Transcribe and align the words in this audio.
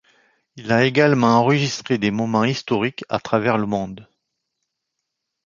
Il 0.55 0.71
a 0.71 0.83
également 0.85 1.27
enregistré 1.27 1.99
des 1.99 2.09
moments 2.09 2.43
historiques 2.43 3.05
à 3.07 3.19
travers 3.19 3.59
le 3.59 3.67
monde. 3.67 4.09